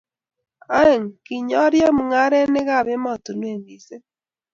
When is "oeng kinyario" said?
0.79-1.87